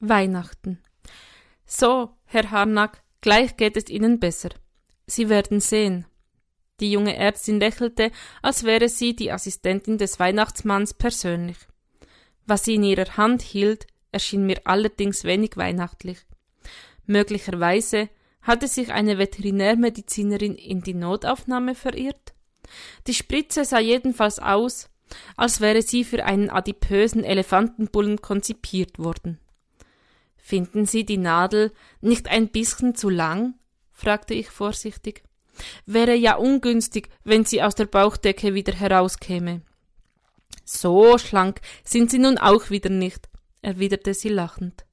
Weihnachten. 0.00 0.82
So, 1.66 2.10
Herr 2.24 2.50
Harnack, 2.50 3.02
gleich 3.20 3.56
geht 3.56 3.76
es 3.76 3.88
Ihnen 3.88 4.18
besser. 4.18 4.50
Sie 5.06 5.28
werden 5.28 5.60
sehen. 5.60 6.06
Die 6.80 6.90
junge 6.90 7.14
Ärztin 7.14 7.60
lächelte, 7.60 8.10
als 8.40 8.64
wäre 8.64 8.88
sie 8.88 9.14
die 9.14 9.30
Assistentin 9.30 9.98
des 9.98 10.18
Weihnachtsmanns 10.18 10.94
persönlich. 10.94 11.58
Was 12.46 12.64
sie 12.64 12.76
in 12.76 12.84
ihrer 12.84 13.16
Hand 13.18 13.42
hielt, 13.42 13.86
erschien 14.12 14.46
mir 14.46 14.62
allerdings 14.64 15.24
wenig 15.24 15.56
weihnachtlich. 15.56 16.18
Möglicherweise 17.06 18.08
hatte 18.40 18.66
sich 18.66 18.92
eine 18.92 19.18
Veterinärmedizinerin 19.18 20.54
in 20.54 20.80
die 20.80 20.94
Notaufnahme 20.94 21.74
verirrt? 21.74 22.32
Die 23.06 23.14
Spritze 23.14 23.64
sah 23.66 23.80
jedenfalls 23.80 24.38
aus, 24.38 24.88
als 25.36 25.60
wäre 25.60 25.82
sie 25.82 26.04
für 26.04 26.24
einen 26.24 26.48
adipösen 26.48 27.24
Elefantenbullen 27.24 28.22
konzipiert 28.22 28.98
worden. 28.98 29.38
Finden 30.42 30.86
Sie 30.86 31.04
die 31.04 31.18
Nadel 31.18 31.72
nicht 32.00 32.28
ein 32.28 32.48
bisschen 32.48 32.94
zu 32.94 33.08
lang? 33.08 33.54
fragte 33.92 34.34
ich 34.34 34.48
vorsichtig. 34.48 35.22
Wäre 35.86 36.14
ja 36.14 36.36
ungünstig, 36.36 37.10
wenn 37.24 37.44
sie 37.44 37.62
aus 37.62 37.74
der 37.74 37.86
Bauchdecke 37.86 38.54
wieder 38.54 38.72
herauskäme. 38.72 39.62
So 40.64 41.18
schlank 41.18 41.60
sind 41.84 42.10
Sie 42.10 42.18
nun 42.18 42.38
auch 42.38 42.70
wieder 42.70 42.90
nicht, 42.90 43.28
erwiderte 43.60 44.14
sie 44.14 44.28
lachend. 44.28 44.84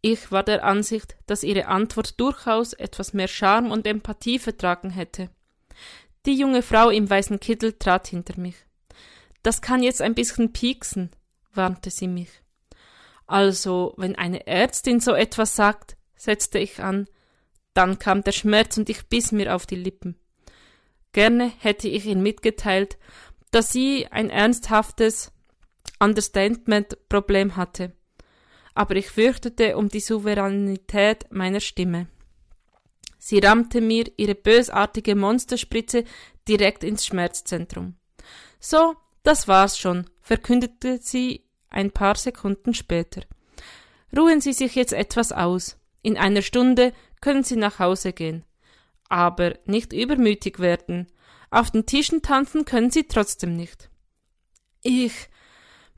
Ich 0.00 0.30
war 0.30 0.42
der 0.42 0.64
Ansicht, 0.64 1.16
dass 1.26 1.42
ihre 1.42 1.66
Antwort 1.66 2.20
durchaus 2.20 2.74
etwas 2.74 3.12
mehr 3.12 3.28
Charme 3.28 3.70
und 3.70 3.86
Empathie 3.86 4.38
vertragen 4.38 4.90
hätte. 4.90 5.30
Die 6.26 6.34
junge 6.34 6.62
Frau 6.62 6.90
im 6.90 7.08
weißen 7.08 7.40
Kittel 7.40 7.72
trat 7.72 8.08
hinter 8.08 8.38
mich. 8.38 8.56
Das 9.42 9.60
kann 9.62 9.82
jetzt 9.82 10.00
ein 10.00 10.14
bisschen 10.14 10.52
pieksen, 10.52 11.10
warnte 11.52 11.90
sie 11.90 12.08
mich. 12.08 12.43
Also, 13.26 13.94
wenn 13.96 14.16
eine 14.16 14.46
Ärztin 14.46 15.00
so 15.00 15.14
etwas 15.14 15.56
sagt, 15.56 15.96
setzte 16.16 16.58
ich 16.58 16.80
an, 16.80 17.06
dann 17.72 17.98
kam 17.98 18.22
der 18.22 18.32
Schmerz 18.32 18.76
und 18.76 18.88
ich 18.88 19.08
biss 19.08 19.32
mir 19.32 19.54
auf 19.54 19.66
die 19.66 19.76
Lippen. 19.76 20.16
Gerne 21.12 21.50
hätte 21.58 21.88
ich 21.88 22.06
ihr 22.06 22.16
mitgeteilt, 22.16 22.98
dass 23.50 23.70
sie 23.70 24.06
ein 24.10 24.30
ernsthaftes 24.30 25.32
Understatement-Problem 26.00 27.56
hatte. 27.56 27.92
Aber 28.74 28.96
ich 28.96 29.08
fürchtete 29.08 29.76
um 29.76 29.88
die 29.88 30.00
Souveränität 30.00 31.26
meiner 31.30 31.60
Stimme. 31.60 32.08
Sie 33.18 33.38
rammte 33.38 33.80
mir 33.80 34.10
ihre 34.16 34.34
bösartige 34.34 35.14
Monsterspritze 35.14 36.04
direkt 36.48 36.84
ins 36.84 37.06
Schmerzzentrum. 37.06 37.94
So, 38.58 38.96
das 39.22 39.48
war's 39.48 39.78
schon, 39.78 40.10
verkündete 40.20 40.98
sie 41.00 41.43
ein 41.74 41.90
paar 41.90 42.14
Sekunden 42.16 42.74
später. 42.74 43.22
Ruhen 44.16 44.40
Sie 44.40 44.52
sich 44.52 44.74
jetzt 44.74 44.92
etwas 44.92 45.32
aus. 45.32 45.76
In 46.02 46.16
einer 46.16 46.42
Stunde 46.42 46.92
können 47.20 47.42
Sie 47.42 47.56
nach 47.56 47.78
Hause 47.78 48.12
gehen. 48.12 48.44
Aber 49.08 49.54
nicht 49.66 49.92
übermütig 49.92 50.58
werden. 50.58 51.08
Auf 51.50 51.70
den 51.70 51.86
Tischen 51.86 52.22
tanzen 52.22 52.64
können 52.64 52.90
Sie 52.90 53.04
trotzdem 53.04 53.54
nicht. 53.56 53.90
Ich 54.82 55.28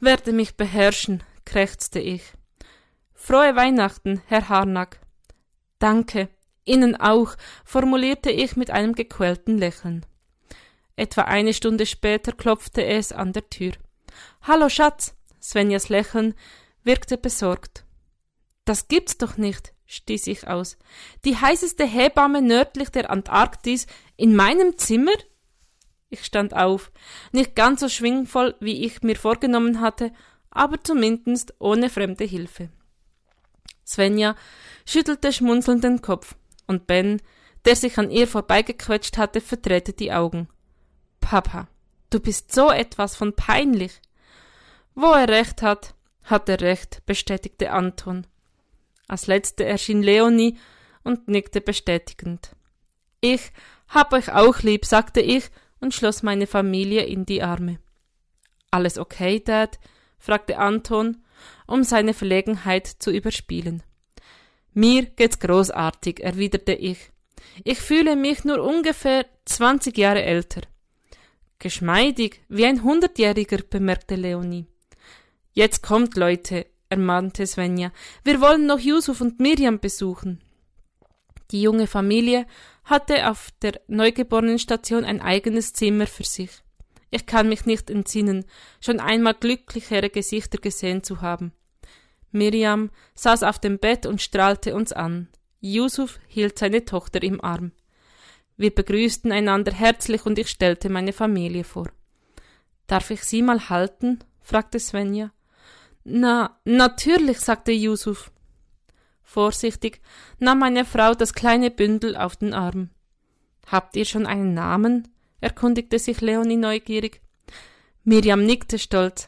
werde 0.00 0.32
mich 0.32 0.56
beherrschen, 0.56 1.22
krächzte 1.44 1.98
ich. 1.98 2.22
Frohe 3.14 3.56
Weihnachten, 3.56 4.22
Herr 4.26 4.48
Harnack. 4.48 5.00
Danke, 5.78 6.28
Ihnen 6.64 6.96
auch, 6.96 7.36
formulierte 7.64 8.30
ich 8.30 8.56
mit 8.56 8.70
einem 8.70 8.94
gequälten 8.94 9.56
Lächeln. 9.56 10.04
Etwa 10.96 11.22
eine 11.22 11.52
Stunde 11.52 11.86
später 11.86 12.32
klopfte 12.32 12.84
es 12.84 13.12
an 13.12 13.32
der 13.32 13.48
Tür. 13.48 13.72
Hallo 14.42 14.68
Schatz. 14.68 15.14
Svenjas 15.46 15.88
Lächeln 15.88 16.34
wirkte 16.82 17.16
besorgt. 17.16 17.84
Das 18.64 18.88
gibt's 18.88 19.16
doch 19.16 19.36
nicht, 19.36 19.72
stieß 19.86 20.26
ich 20.26 20.48
aus. 20.48 20.76
Die 21.24 21.36
heißeste 21.36 21.84
Hebamme 21.84 22.42
nördlich 22.42 22.90
der 22.90 23.10
Antarktis 23.10 23.86
in 24.16 24.34
meinem 24.34 24.76
Zimmer? 24.76 25.12
Ich 26.08 26.24
stand 26.24 26.54
auf, 26.54 26.90
nicht 27.30 27.54
ganz 27.54 27.80
so 27.80 27.88
schwingvoll, 27.88 28.56
wie 28.58 28.84
ich 28.84 29.02
mir 29.02 29.14
vorgenommen 29.14 29.80
hatte, 29.80 30.12
aber 30.50 30.82
zumindest 30.82 31.54
ohne 31.60 31.90
fremde 31.90 32.24
Hilfe. 32.24 32.70
Svenja 33.86 34.34
schüttelte 34.84 35.32
schmunzelnd 35.32 35.84
den 35.84 36.02
Kopf, 36.02 36.34
und 36.66 36.88
Ben, 36.88 37.22
der 37.64 37.76
sich 37.76 37.98
an 37.98 38.10
ihr 38.10 38.26
vorbeigequetscht 38.26 39.16
hatte, 39.16 39.40
verdrehte 39.40 39.92
die 39.92 40.12
Augen. 40.12 40.48
Papa, 41.20 41.68
du 42.10 42.18
bist 42.18 42.52
so 42.52 42.70
etwas 42.70 43.14
von 43.14 43.34
peinlich. 43.34 44.00
Wo 44.96 45.12
er 45.12 45.28
recht 45.28 45.60
hat, 45.60 45.94
hat 46.24 46.48
er 46.48 46.60
recht, 46.62 47.04
bestätigte 47.04 47.70
Anton. 47.70 48.26
Als 49.06 49.26
letzte 49.26 49.64
erschien 49.64 50.02
Leonie 50.02 50.58
und 51.04 51.28
nickte 51.28 51.60
bestätigend. 51.60 52.56
Ich 53.20 53.52
hab 53.88 54.14
euch 54.14 54.32
auch 54.32 54.60
lieb, 54.62 54.86
sagte 54.86 55.20
ich 55.20 55.50
und 55.80 55.92
schloss 55.92 56.22
meine 56.22 56.46
Familie 56.46 57.04
in 57.04 57.26
die 57.26 57.42
Arme. 57.42 57.78
Alles 58.70 58.96
okay, 58.96 59.38
Dad? 59.38 59.78
fragte 60.18 60.56
Anton, 60.58 61.18
um 61.66 61.84
seine 61.84 62.14
Verlegenheit 62.14 62.86
zu 62.86 63.10
überspielen. 63.10 63.82
Mir 64.72 65.04
geht's 65.04 65.38
großartig, 65.40 66.20
erwiderte 66.20 66.72
ich. 66.72 67.10
Ich 67.64 67.80
fühle 67.80 68.16
mich 68.16 68.44
nur 68.44 68.62
ungefähr 68.62 69.26
zwanzig 69.44 69.98
Jahre 69.98 70.22
älter. 70.22 70.62
Geschmeidig, 71.58 72.40
wie 72.48 72.64
ein 72.64 72.82
Hundertjähriger, 72.82 73.58
bemerkte 73.58 74.16
Leonie. 74.16 74.66
Jetzt 75.56 75.82
kommt, 75.82 76.18
Leute, 76.18 76.66
ermahnte 76.90 77.46
Svenja. 77.46 77.90
Wir 78.24 78.42
wollen 78.42 78.66
noch 78.66 78.78
Yusuf 78.78 79.22
und 79.22 79.40
Miriam 79.40 79.80
besuchen. 79.80 80.42
Die 81.50 81.62
junge 81.62 81.86
Familie 81.86 82.46
hatte 82.84 83.30
auf 83.30 83.48
der 83.62 83.80
Neugeborenenstation 83.88 85.06
ein 85.06 85.22
eigenes 85.22 85.72
Zimmer 85.72 86.06
für 86.06 86.24
sich. 86.24 86.50
Ich 87.10 87.24
kann 87.24 87.48
mich 87.48 87.64
nicht 87.64 87.88
entsinnen, 87.88 88.44
schon 88.82 89.00
einmal 89.00 89.32
glücklichere 89.32 90.10
Gesichter 90.10 90.58
gesehen 90.58 91.02
zu 91.02 91.22
haben. 91.22 91.54
Miriam 92.32 92.90
saß 93.14 93.42
auf 93.42 93.58
dem 93.58 93.78
Bett 93.78 94.04
und 94.04 94.20
strahlte 94.20 94.74
uns 94.74 94.92
an. 94.92 95.28
Yusuf 95.62 96.20
hielt 96.28 96.58
seine 96.58 96.84
Tochter 96.84 97.22
im 97.22 97.42
Arm. 97.42 97.72
Wir 98.58 98.74
begrüßten 98.74 99.32
einander 99.32 99.72
herzlich 99.72 100.26
und 100.26 100.38
ich 100.38 100.50
stellte 100.50 100.90
meine 100.90 101.14
Familie 101.14 101.64
vor. 101.64 101.88
Darf 102.86 103.10
ich 103.10 103.24
Sie 103.24 103.40
mal 103.40 103.70
halten? 103.70 104.18
fragte 104.42 104.78
Svenja. 104.78 105.32
Na, 106.08 106.56
natürlich, 106.64 107.40
sagte 107.40 107.72
Yusuf. 107.72 108.30
Vorsichtig 109.24 110.00
nahm 110.38 110.60
meine 110.60 110.84
Frau 110.84 111.14
das 111.14 111.34
kleine 111.34 111.68
Bündel 111.72 112.16
auf 112.16 112.36
den 112.36 112.54
Arm. 112.54 112.90
Habt 113.66 113.96
ihr 113.96 114.04
schon 114.04 114.24
einen 114.24 114.54
Namen? 114.54 115.08
erkundigte 115.40 115.98
sich 115.98 116.20
Leonie 116.20 116.58
neugierig. 116.58 117.22
Miriam 118.04 118.44
nickte 118.44 118.78
stolz. 118.78 119.26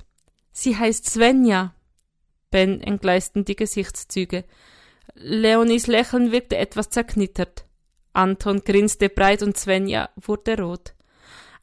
Sie 0.53 0.77
heißt 0.77 1.11
Svenja. 1.11 1.75
Ben 2.53 2.81
entgleisten 2.81 3.45
die 3.45 3.57
Gesichtszüge. 3.57 4.45
Leonies 5.15 5.89
Lächeln 5.89 6.31
wirkte 6.31 6.59
etwas 6.59 6.91
zerknittert. 6.91 7.65
Anton 8.13 8.63
grinste 8.65 9.09
breit 9.09 9.43
und 9.43 9.59
Svenja 9.59 10.11
wurde 10.15 10.57
rot. 10.61 10.95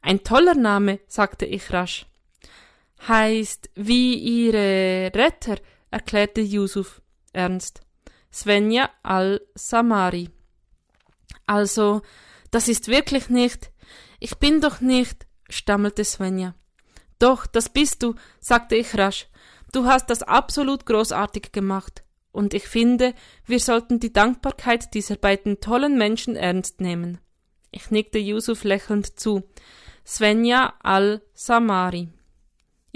Ein 0.02 0.24
toller 0.24 0.54
Name, 0.54 1.00
sagte 1.06 1.46
ich 1.46 1.72
rasch. 1.72 2.04
Heißt 3.06 3.70
wie 3.74 4.14
ihre 4.14 5.10
Retter, 5.14 5.56
erklärte 5.90 6.40
Yusuf 6.40 7.02
ernst. 7.32 7.82
Svenja 8.32 8.90
al-Samari. 9.02 10.30
Also, 11.46 12.02
das 12.50 12.68
ist 12.68 12.88
wirklich 12.88 13.28
nicht. 13.28 13.70
Ich 14.18 14.36
bin 14.38 14.60
doch 14.60 14.80
nicht, 14.80 15.26
stammelte 15.48 16.04
Svenja. 16.04 16.54
Doch, 17.18 17.46
das 17.46 17.68
bist 17.68 18.02
du, 18.02 18.14
sagte 18.40 18.76
ich 18.76 18.96
rasch. 18.98 19.28
Du 19.72 19.86
hast 19.86 20.10
das 20.10 20.22
absolut 20.22 20.86
großartig 20.86 21.52
gemacht 21.52 22.04
und 22.32 22.52
ich 22.52 22.68
finde, 22.68 23.14
wir 23.46 23.60
sollten 23.60 23.98
die 23.98 24.12
Dankbarkeit 24.12 24.92
dieser 24.92 25.16
beiden 25.16 25.60
tollen 25.60 25.96
Menschen 25.96 26.36
ernst 26.36 26.82
nehmen. 26.82 27.18
Ich 27.70 27.90
nickte 27.90 28.18
Yusuf 28.18 28.64
lächelnd 28.64 29.18
zu. 29.18 29.42
Svenja 30.06 30.74
al-Samari. 30.82 32.10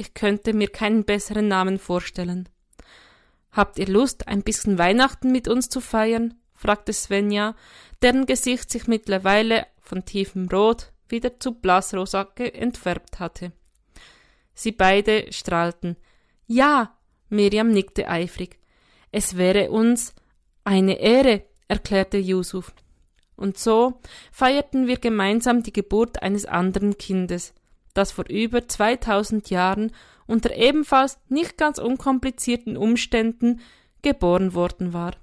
Ich 0.00 0.14
könnte 0.14 0.54
mir 0.54 0.68
keinen 0.68 1.04
besseren 1.04 1.46
Namen 1.46 1.78
vorstellen. 1.78 2.48
Habt 3.52 3.78
ihr 3.78 3.86
Lust, 3.86 4.28
ein 4.28 4.42
bisschen 4.42 4.78
Weihnachten 4.78 5.30
mit 5.30 5.46
uns 5.46 5.68
zu 5.68 5.82
feiern? 5.82 6.40
fragte 6.54 6.94
Svenja, 6.94 7.54
deren 8.00 8.24
Gesicht 8.24 8.70
sich 8.70 8.86
mittlerweile 8.86 9.66
von 9.78 10.06
tiefem 10.06 10.48
Rot 10.48 10.90
wieder 11.10 11.38
zu 11.38 11.52
blassrosa 11.52 12.26
entfärbt 12.34 13.20
hatte. 13.20 13.52
Sie 14.54 14.72
beide 14.72 15.30
strahlten. 15.34 15.98
Ja, 16.46 16.96
Miriam 17.28 17.70
nickte 17.70 18.08
eifrig. 18.08 18.58
Es 19.12 19.36
wäre 19.36 19.70
uns 19.70 20.14
eine 20.64 20.98
Ehre, 20.98 21.44
erklärte 21.68 22.16
Yusuf. 22.16 22.72
Und 23.36 23.58
so 23.58 24.00
feierten 24.32 24.86
wir 24.86 24.96
gemeinsam 24.96 25.62
die 25.62 25.74
Geburt 25.74 26.22
eines 26.22 26.46
anderen 26.46 26.96
Kindes, 26.96 27.52
das 27.94 28.12
vor 28.12 28.26
über 28.28 28.66
2000 28.66 29.50
Jahren 29.50 29.92
unter 30.26 30.54
ebenfalls 30.54 31.18
nicht 31.28 31.58
ganz 31.58 31.78
unkomplizierten 31.78 32.76
Umständen 32.76 33.60
geboren 34.02 34.54
worden 34.54 34.92
war. 34.92 35.16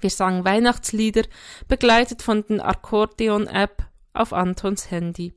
Wir 0.00 0.10
sangen 0.10 0.44
Weihnachtslieder, 0.44 1.22
begleitet 1.68 2.22
von 2.22 2.44
den 2.44 2.60
Akkordeon-App 2.60 3.84
auf 4.12 4.32
Antons 4.32 4.90
Handy, 4.90 5.34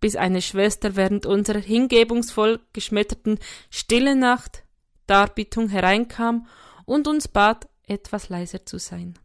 bis 0.00 0.16
eine 0.16 0.42
Schwester 0.42 0.96
während 0.96 1.26
unserer 1.26 1.58
hingebungsvoll 1.58 2.60
geschmetterten 2.72 3.38
Stille 3.70 4.16
Nacht 4.16 4.64
Darbietung 5.06 5.68
hereinkam 5.68 6.46
und 6.84 7.08
uns 7.08 7.28
bat, 7.28 7.68
etwas 7.86 8.28
leiser 8.28 8.66
zu 8.66 8.78
sein. 8.78 9.18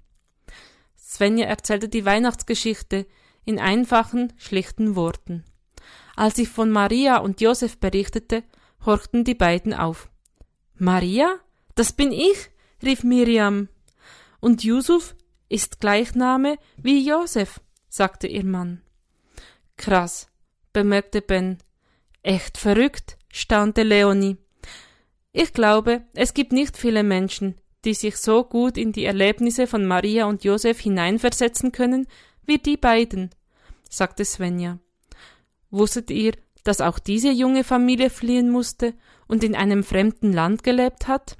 Svenja 0.97 1.45
erzählte 1.45 1.89
die 1.89 2.05
Weihnachtsgeschichte 2.05 3.05
in 3.45 3.59
einfachen, 3.59 4.33
schlichten 4.37 4.95
Worten. 4.95 5.43
Als 6.15 6.37
ich 6.37 6.49
von 6.49 6.69
Maria 6.69 7.17
und 7.17 7.41
Josef 7.41 7.77
berichtete, 7.77 8.43
horchten 8.85 9.23
die 9.23 9.35
beiden 9.35 9.73
auf. 9.73 10.09
Maria? 10.75 11.39
Das 11.75 11.93
bin 11.93 12.11
ich? 12.11 12.49
rief 12.83 13.03
Miriam. 13.03 13.69
Und 14.39 14.63
Yusuf 14.63 15.15
ist 15.49 15.79
Gleichname 15.79 16.57
wie 16.77 17.07
Josef, 17.07 17.61
sagte 17.87 18.27
ihr 18.27 18.43
Mann. 18.43 18.81
Krass, 19.77 20.27
bemerkte 20.73 21.21
Ben. 21.21 21.57
Echt 22.21 22.57
verrückt, 22.57 23.17
staunte 23.31 23.83
Leonie. 23.83 24.37
Ich 25.31 25.53
glaube, 25.53 26.03
es 26.13 26.33
gibt 26.33 26.51
nicht 26.51 26.77
viele 26.77 27.03
Menschen, 27.03 27.55
die 27.85 27.93
sich 27.93 28.17
so 28.17 28.43
gut 28.43 28.77
in 28.77 28.91
die 28.91 29.05
Erlebnisse 29.05 29.67
von 29.67 29.85
Maria 29.85 30.25
und 30.25 30.43
Josef 30.43 30.79
hineinversetzen 30.79 31.71
können 31.71 32.07
wie 32.45 32.57
die 32.57 32.77
beiden, 32.77 33.29
sagte 33.89 34.25
Svenja. 34.25 34.79
Wusstet 35.73 36.11
ihr, 36.11 36.33
dass 36.63 36.81
auch 36.81 36.99
diese 36.99 37.31
junge 37.31 37.63
Familie 37.63 38.11
fliehen 38.11 38.51
musste 38.51 38.93
und 39.27 39.43
in 39.43 39.55
einem 39.55 39.83
fremden 39.83 40.31
Land 40.31 40.61
gelebt 40.61 41.07
hat? 41.07 41.35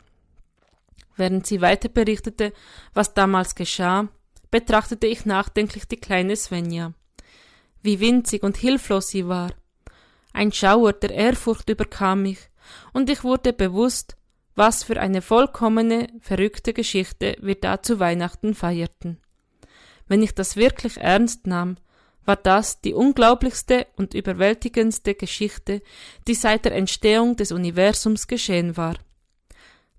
Während 1.16 1.46
sie 1.46 1.62
weiter 1.62 1.88
berichtete, 1.88 2.52
was 2.96 3.14
damals 3.14 3.54
geschah, 3.54 4.08
betrachtete 4.50 5.06
ich 5.06 5.28
nachdenklich 5.28 5.88
die 5.88 5.98
kleine 5.98 6.36
Svenja. 6.36 6.94
Wie 7.84 8.00
winzig 8.00 8.42
und 8.42 8.58
hilflos 8.58 9.10
sie 9.10 9.28
war. 9.28 9.52
Ein 10.34 10.52
Schauer 10.52 10.94
der 10.94 11.12
Ehrfurcht 11.12 11.70
überkam 11.70 12.24
mich, 12.24 12.40
und 12.92 13.12
ich 13.12 13.24
wurde 13.24 13.54
bewusst, 13.54 14.18
was 14.56 14.84
für 14.84 15.00
eine 15.00 15.22
vollkommene, 15.22 16.08
verrückte 16.22 16.74
Geschichte 16.74 17.36
wir 17.40 17.56
da 17.56 17.84
zu 17.84 18.00
Weihnachten 18.00 18.56
feierten. 18.56 19.20
Wenn 20.08 20.24
ich 20.24 20.34
das 20.34 20.56
wirklich 20.56 20.98
ernst 20.98 21.46
nahm, 21.46 21.78
war 22.26 22.36
das 22.36 22.82
die 22.82 22.94
unglaublichste 22.94 23.88
und 23.96 24.14
überwältigendste 24.14 25.16
Geschichte, 25.16 25.82
die 26.28 26.36
seit 26.36 26.66
der 26.66 26.74
Entstehung 26.74 27.36
des 27.36 27.52
Universums 27.52 28.28
geschehen 28.28 28.78
war. 28.78 28.96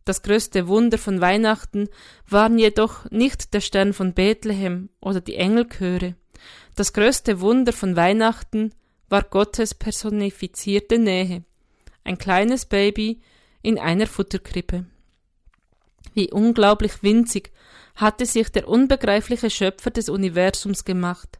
Das 0.05 0.23
größte 0.23 0.69
Wunder 0.69 0.99
von 0.99 1.21
Weihnachten 1.21 1.89
waren 2.29 2.59
jedoch 2.59 3.11
nicht 3.11 3.55
der 3.55 3.61
Stern 3.61 3.93
von 3.93 4.13
Bethlehem 4.13 4.91
oder 5.01 5.21
die 5.21 5.37
Engelchöre. 5.37 6.15
Das 6.77 6.93
größte 6.93 7.41
Wunder 7.41 7.73
von 7.73 7.97
Weihnachten 7.97 8.75
war 9.09 9.23
Gottes 9.23 9.75
personifizierte 9.75 10.99
Nähe. 10.99 11.45
Ein 12.05 12.19
kleines 12.19 12.67
Baby 12.67 13.23
in 13.63 13.79
einer 13.79 14.07
Futterkrippe. 14.07 14.85
Wie 16.13 16.31
unglaublich 16.31 17.03
winzig 17.03 17.51
hatte 17.95 18.27
sich 18.27 18.51
der 18.51 18.69
unbegreifliche 18.69 19.51
Schöpfer 19.51 19.91
des 19.91 20.09
Universums 20.09 20.85
gemacht. 20.85 21.39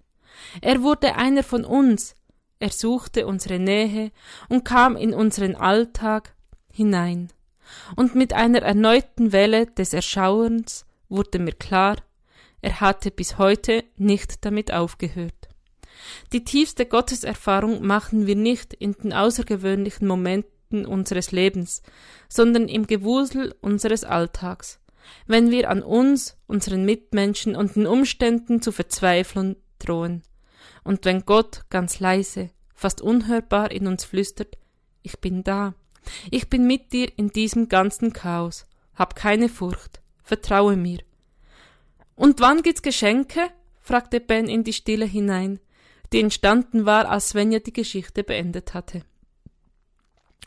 Er 0.61 0.83
wurde 0.83 1.17
einer 1.17 1.43
von 1.43 1.65
uns, 1.65 2.15
er 2.59 2.71
suchte 2.71 3.27
unsere 3.27 3.59
Nähe 3.59 4.11
und 4.49 4.65
kam 4.65 4.97
in 4.97 5.13
unseren 5.13 5.55
Alltag 5.55 6.35
hinein. 6.73 7.29
Und 7.97 8.15
mit 8.15 8.33
einer 8.33 8.63
erneuten 8.63 9.33
Welle 9.33 9.67
des 9.67 9.93
Erschauerns 9.93 10.87
wurde 11.09 11.39
mir 11.39 11.53
klar, 11.53 11.97
er 12.61 12.81
hatte 12.81 13.11
bis 13.11 13.39
heute 13.39 13.85
nicht 13.97 14.45
damit 14.45 14.73
aufgehört. 14.73 15.49
Die 16.33 16.45
tiefste 16.45 16.87
Gotteserfahrung 16.87 17.87
machen 17.87 18.27
wir 18.27 18.37
nicht 18.37 18.75
in 18.75 18.93
den 18.95 19.13
außergewöhnlichen 19.13 20.07
Momenten 20.07 20.87
unseres 20.87 21.31
Lebens, 21.31 21.83
sondern 22.29 22.69
im 22.69 22.87
Gewusel 22.87 23.55
unseres 23.61 24.05
Alltags, 24.05 24.81
wenn 25.27 25.51
wir 25.51 25.71
an 25.71 25.83
uns, 25.83 26.37
unseren 26.47 26.85
Mitmenschen 26.85 27.55
und 27.55 27.77
den 27.77 27.87
Umständen 27.87 28.63
zu 28.63 28.73
verzweifeln 28.73 29.57
drohen 29.85 30.23
und 30.83 31.05
wenn 31.05 31.25
Gott 31.25 31.63
ganz 31.71 32.01
leise, 32.01 32.51
fast 32.75 33.01
unhörbar 33.01 33.71
in 33.71 33.87
uns 33.87 34.05
flüstert, 34.05 34.59
ich 35.03 35.19
bin 35.21 35.45
da, 35.45 35.75
ich 36.31 36.49
bin 36.49 36.67
mit 36.67 36.93
dir 36.93 37.11
in 37.17 37.29
diesem 37.29 37.69
ganzen 37.69 38.13
Chaos, 38.13 38.67
hab 38.95 39.17
keine 39.17 39.49
Furcht, 39.49 40.01
vertraue 40.23 40.77
mir. 40.77 40.99
Und 42.15 42.41
wann 42.41 42.63
gibt's 42.63 42.83
Geschenke? 42.83 43.51
fragte 43.81 44.21
Ben 44.21 44.49
in 44.49 44.65
die 44.65 44.73
Stille 44.73 45.05
hinein, 45.05 45.61
die 46.13 46.21
entstanden 46.21 46.87
war, 46.87 47.09
als 47.09 47.31
Svenja 47.31 47.59
die 47.59 47.73
Geschichte 47.73 48.25
beendet 48.25 48.73
hatte. 48.73 49.03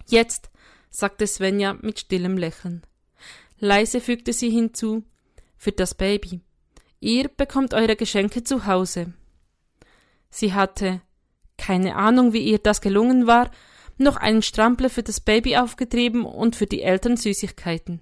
Jetzt, 0.07 0.50
sagte 0.89 1.28
Svenja 1.28 1.74
mit 1.81 2.00
stillem 2.00 2.38
Lächeln. 2.38 2.84
Leise 3.60 4.00
fügte 4.00 4.34
sie 4.34 4.50
hinzu, 4.50 5.04
für 5.57 5.72
das 5.72 5.95
Baby. 5.95 6.42
Ihr 7.00 7.28
bekommt 7.28 7.74
eure 7.74 7.95
Geschenke 7.95 8.44
zu 8.44 8.66
Hause. 8.66 9.13
Sie 10.29 10.53
hatte 10.53 11.01
keine 11.57 11.95
Ahnung, 11.95 12.33
wie 12.33 12.44
ihr 12.44 12.59
das 12.59 12.81
gelungen 12.81 13.27
war, 13.27 13.51
noch 13.97 14.15
einen 14.15 14.44
Strampler 14.44 14.89
für 14.89 15.03
das 15.03 15.19
Baby 15.19 15.57
aufgetrieben 15.57 16.24
und 16.24 16.56
für 16.56 16.68
die 16.68 16.83
Eltern 16.83 17.18
Süßigkeiten. 17.18 18.01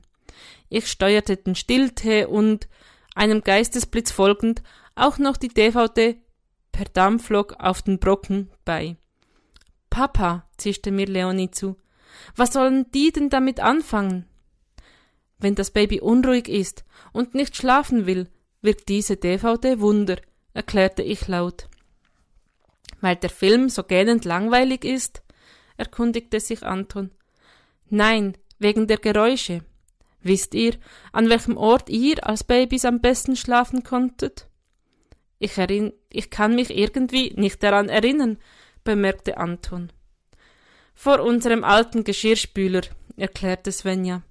Ich 0.70 0.88
steuerte 0.88 1.38
den 1.38 1.56
Stilltee 1.56 2.26
und, 2.26 2.68
einem 3.16 3.42
Geistesblitz 3.42 4.12
folgend, 4.12 4.62
auch 4.94 5.18
noch 5.18 5.38
die 5.38 5.48
DVD 5.48 6.18
per 6.74 6.86
Dampflok 6.86 7.56
auf 7.60 7.82
den 7.82 8.00
Brocken 8.00 8.52
bei. 8.66 8.98
Papa, 9.90 10.46
zischte 10.58 10.92
mir 10.92 11.06
Leonie 11.06 11.52
zu, 11.52 11.78
was 12.36 12.52
sollen 12.52 12.92
die 12.92 13.12
denn 13.14 13.30
damit 13.30 13.62
anfangen? 13.62 14.26
Wenn 15.38 15.56
das 15.56 15.72
Baby 15.72 16.02
unruhig 16.02 16.50
ist 16.50 16.84
und 17.14 17.36
nicht 17.36 17.56
schlafen 17.56 18.06
will, 18.06 18.30
wirkt 18.62 18.90
diese 18.90 19.16
DVD 19.16 19.80
Wunder, 19.80 20.18
erklärte 20.54 21.02
ich 21.02 21.28
laut. 21.28 21.70
Weil 23.02 23.16
der 23.16 23.30
Film 23.30 23.70
so 23.70 23.84
gähnend 23.84 24.26
langweilig 24.26 24.84
ist? 24.86 25.22
erkundigte 25.78 26.40
sich 26.40 26.64
Anton. 26.64 27.12
Nein, 27.90 28.38
wegen 28.60 28.88
der 28.88 28.98
Geräusche. 28.98 29.64
Wisst 30.22 30.56
ihr, 30.56 30.76
an 31.12 31.30
welchem 31.30 31.58
Ort 31.58 31.90
ihr 31.90 32.28
als 32.28 32.44
Babys 32.44 32.86
am 32.86 33.00
besten 33.00 33.36
schlafen 33.36 33.84
konntet? 33.84 34.48
Ich, 35.38 35.58
erinn 35.58 35.94
ich 36.10 36.30
kann 36.30 36.56
mich 36.56 36.76
irgendwie 36.76 37.34
nicht 37.36 37.62
daran 37.62 37.90
erinnern, 37.90 38.38
bemerkte 38.84 39.38
Anton. 39.38 39.92
Vor 40.96 41.20
unserem 41.20 41.64
alten 41.64 42.04
Geschirrspüler, 42.04 42.82
erklärte 43.18 43.72
Svenja. 43.72 44.24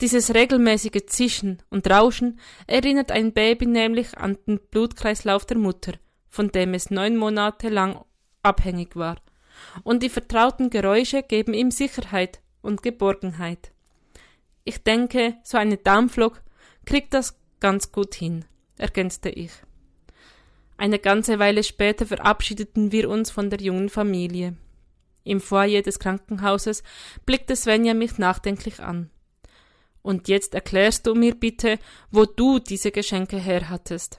Dieses 0.00 0.34
regelmäßige 0.34 1.06
Zischen 1.06 1.62
und 1.68 1.90
Rauschen 1.90 2.40
erinnert 2.66 3.12
ein 3.12 3.32
Baby 3.32 3.66
nämlich 3.66 4.16
an 4.16 4.38
den 4.46 4.60
Blutkreislauf 4.70 5.44
der 5.44 5.58
Mutter 5.58 5.92
von 6.32 6.50
dem 6.50 6.72
es 6.72 6.90
neun 6.90 7.18
Monate 7.18 7.68
lang 7.68 8.02
abhängig 8.42 8.96
war, 8.96 9.16
und 9.84 10.02
die 10.02 10.08
vertrauten 10.08 10.70
Geräusche 10.70 11.22
geben 11.22 11.52
ihm 11.52 11.70
Sicherheit 11.70 12.40
und 12.62 12.82
Geborgenheit. 12.82 13.70
Ich 14.64 14.82
denke, 14.82 15.36
so 15.44 15.58
eine 15.58 15.76
Dampflok 15.76 16.42
kriegt 16.86 17.12
das 17.12 17.38
ganz 17.60 17.92
gut 17.92 18.14
hin, 18.14 18.46
ergänzte 18.78 19.28
ich. 19.28 19.52
Eine 20.78 20.98
ganze 20.98 21.38
Weile 21.38 21.62
später 21.62 22.06
verabschiedeten 22.06 22.92
wir 22.92 23.10
uns 23.10 23.30
von 23.30 23.50
der 23.50 23.60
jungen 23.60 23.90
Familie. 23.90 24.56
Im 25.24 25.38
Foyer 25.38 25.82
des 25.82 25.98
Krankenhauses 25.98 26.82
blickte 27.26 27.54
Svenja 27.56 27.92
mich 27.92 28.16
nachdenklich 28.16 28.80
an. 28.80 29.10
Und 30.00 30.28
jetzt 30.28 30.54
erklärst 30.54 31.06
du 31.06 31.14
mir 31.14 31.34
bitte, 31.34 31.78
wo 32.10 32.24
du 32.24 32.58
diese 32.58 32.90
Geschenke 32.90 33.36
herhattest. 33.36 34.18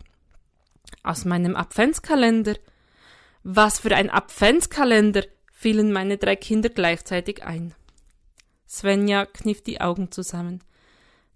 Aus 1.01 1.25
meinem 1.25 1.55
Adventskalender. 1.55 2.55
Was 3.43 3.79
für 3.79 3.95
ein 3.95 4.09
Adventskalender, 4.09 5.23
fielen 5.51 5.91
meine 5.91 6.17
drei 6.17 6.35
Kinder 6.35 6.69
gleichzeitig 6.69 7.43
ein. 7.43 7.73
Svenja 8.67 9.25
kniff 9.25 9.63
die 9.63 9.81
Augen 9.81 10.12
zusammen. 10.12 10.63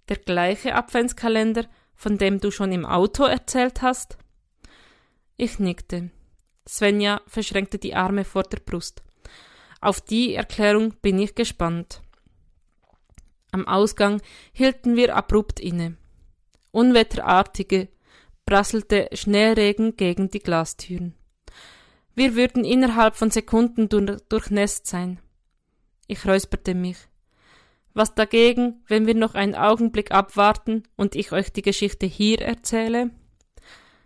Der 0.10 0.18
gleiche 0.18 0.76
Adventskalender, 0.76 1.66
von 1.96 2.18
dem 2.18 2.40
du 2.40 2.52
schon 2.52 2.72
im 2.72 2.86
Auto 2.86 3.24
erzählt 3.24 3.82
hast? 3.82 4.18
Ich 5.36 5.60
nickte. 5.60 6.10
Svenja 6.68 7.22
verschränkte 7.28 7.78
die 7.78 7.96
Arme 7.96 8.26
vor 8.26 8.44
der 8.44 8.60
Brust. 8.60 9.04
Auf 9.82 10.02
die 10.02 10.34
Erklärung 10.34 10.94
bin 11.02 11.20
ich 11.20 11.36
gespannt. 11.36 12.02
Am 13.52 13.68
Ausgang 13.68 14.22
hielten 14.52 14.96
wir 14.96 15.16
abrupt 15.16 15.60
inne. 15.60 15.96
Unwetterartige, 16.72 17.88
prasselte 18.48 19.10
Schneeregen 19.12 19.98
gegen 19.98 20.32
die 20.32 20.39
Glastüren. 20.39 21.13
Wir 22.16 22.36
würden 22.36 22.66
innerhalb 22.66 23.16
von 23.16 23.30
Sekunden 23.30 23.89
durchnässt 23.89 24.88
sein. 24.88 25.20
Ich 26.08 26.25
räusperte 26.25 26.74
mich. 26.74 26.98
Was 27.94 28.16
dagegen, 28.16 28.84
wenn 28.88 29.06
wir 29.06 29.16
noch 29.16 29.36
einen 29.36 29.54
Augenblick 29.54 30.12
abwarten 30.12 30.84
und 30.96 31.16
ich 31.16 31.32
euch 31.32 31.51
die 31.51 31.62
Geschichte 31.62 32.06
hier 32.06 32.42
erzähle? 32.42 33.12